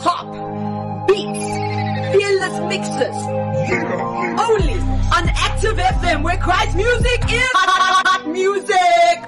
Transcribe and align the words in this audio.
hop, 0.00 1.06
beats, 1.08 1.46
fearless 2.12 2.56
mixes. 2.70 3.16
Only 4.38 4.78
on 5.16 5.28
Active 5.28 5.76
FM 5.76 6.22
where 6.22 6.36
Christ 6.38 6.76
music 6.76 7.20
is 7.32 7.50
hot 7.54 8.28
music. 8.28 9.18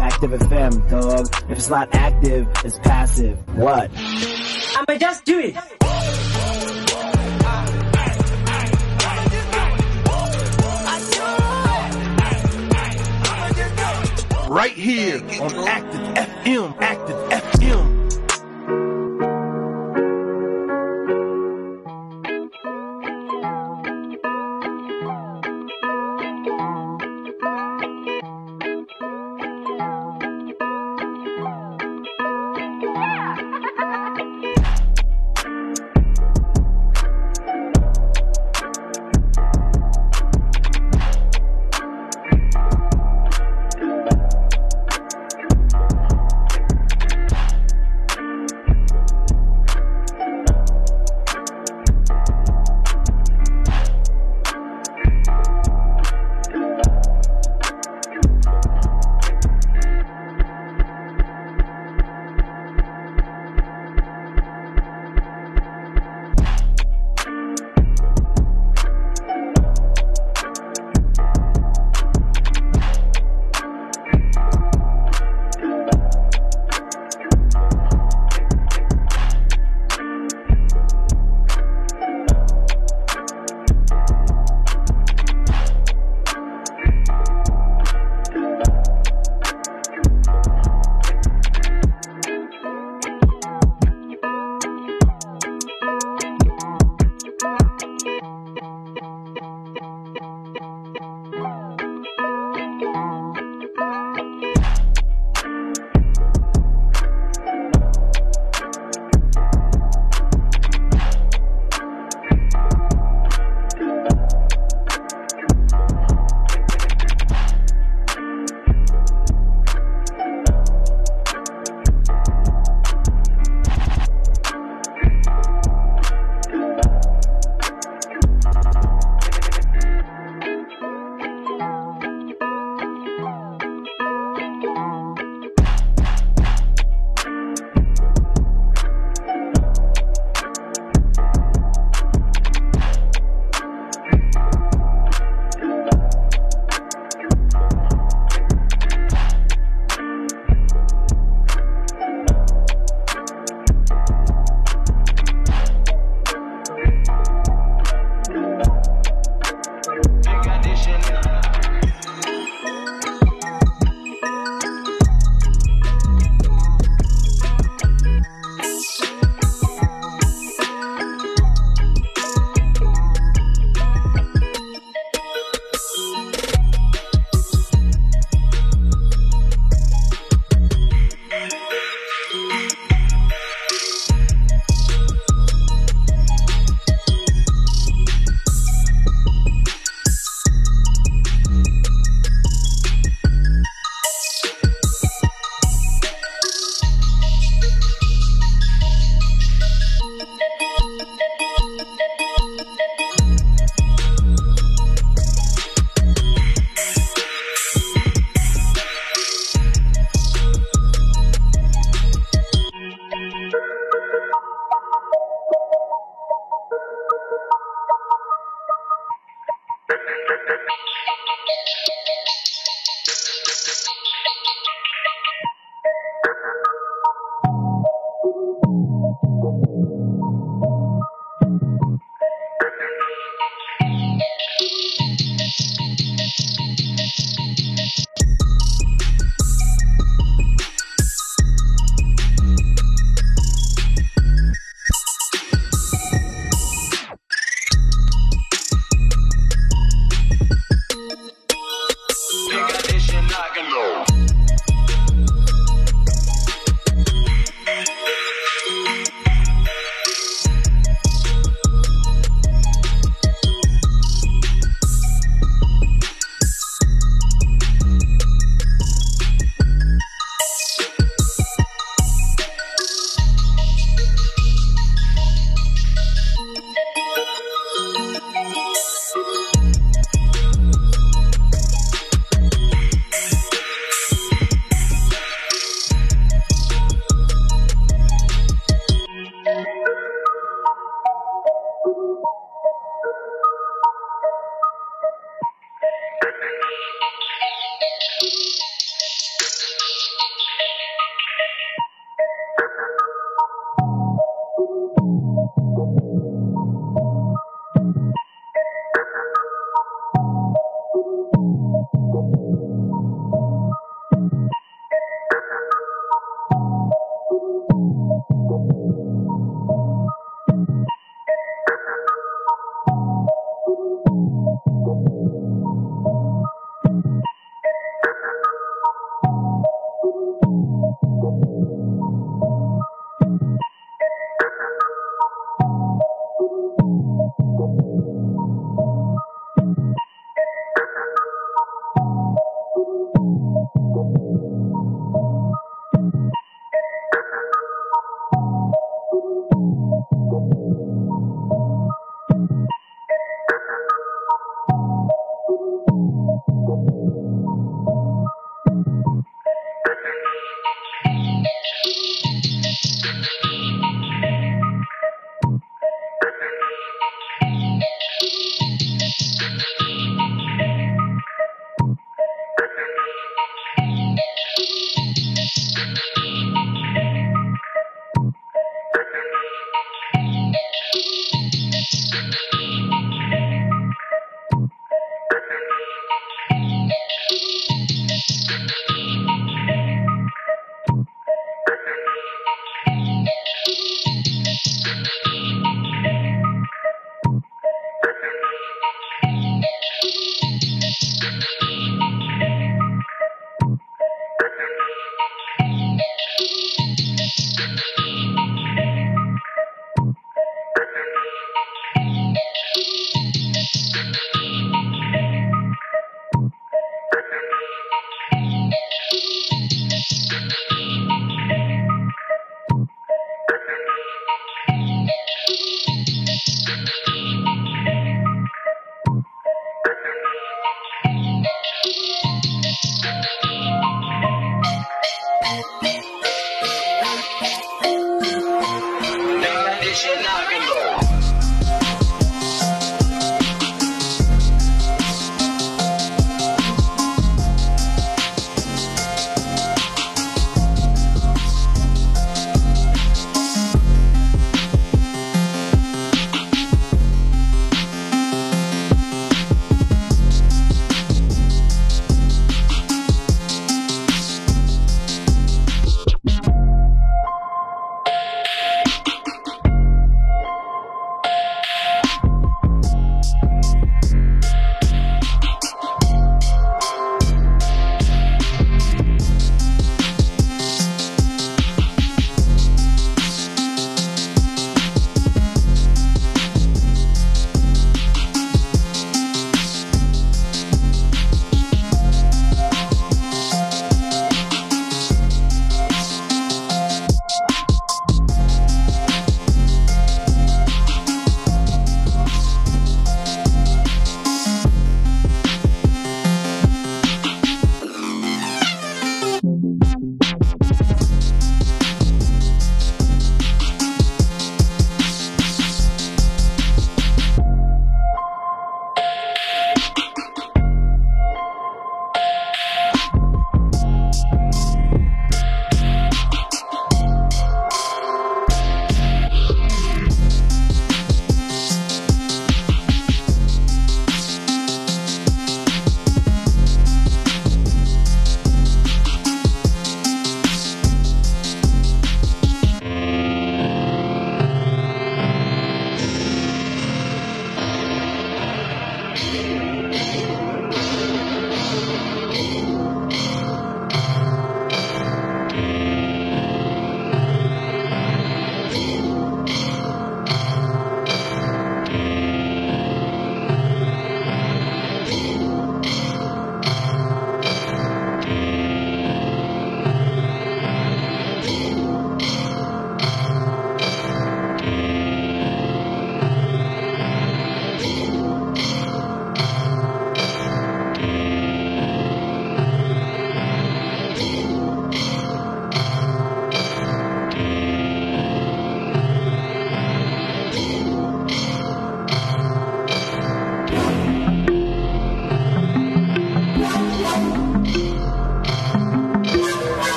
Active 0.00 0.30
FM, 0.30 0.90
dog. 0.90 1.26
If 1.50 1.58
it's 1.58 1.68
not 1.68 1.94
active, 1.94 2.48
it's 2.64 2.78
passive. 2.78 3.38
What? 3.56 3.90
I'ma 3.94 4.98
just 4.98 5.24
do 5.24 5.38
it. 5.40 5.56
Right 14.48 14.72
here 14.72 15.16
on 15.42 15.68
Active 15.68 16.00
FM, 16.00 16.80
Active 16.80 17.16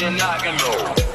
you're 0.00 0.10
not 0.12 0.44
gonna 0.44 0.58
know. 0.58 1.07